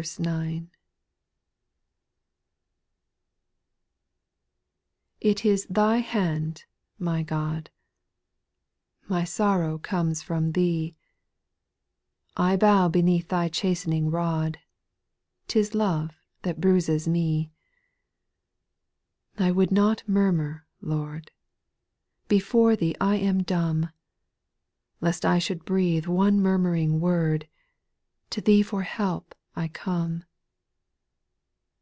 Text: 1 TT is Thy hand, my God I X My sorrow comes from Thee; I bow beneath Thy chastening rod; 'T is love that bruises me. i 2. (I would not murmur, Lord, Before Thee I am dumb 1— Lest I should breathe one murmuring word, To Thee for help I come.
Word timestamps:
1 0.00 0.70
TT 5.22 5.44
is 5.44 5.66
Thy 5.68 5.98
hand, 5.98 6.64
my 6.98 7.22
God 7.22 7.52
I 7.52 7.58
X 9.04 9.10
My 9.10 9.24
sorrow 9.24 9.76
comes 9.76 10.22
from 10.22 10.52
Thee; 10.52 10.96
I 12.34 12.56
bow 12.56 12.88
beneath 12.88 13.28
Thy 13.28 13.50
chastening 13.50 14.10
rod; 14.10 14.60
'T 15.48 15.58
is 15.60 15.74
love 15.74 16.12
that 16.44 16.62
bruises 16.62 17.06
me. 17.06 17.50
i 19.36 19.40
2. 19.40 19.44
(I 19.44 19.50
would 19.50 19.70
not 19.70 20.08
murmur, 20.08 20.64
Lord, 20.80 21.30
Before 22.26 22.74
Thee 22.74 22.96
I 23.02 23.16
am 23.16 23.42
dumb 23.42 23.80
1— 23.82 23.92
Lest 25.02 25.26
I 25.26 25.38
should 25.38 25.66
breathe 25.66 26.06
one 26.06 26.40
murmuring 26.40 27.00
word, 27.00 27.46
To 28.30 28.40
Thee 28.40 28.62
for 28.62 28.80
help 28.80 29.34
I 29.56 29.66
come. 29.66 30.22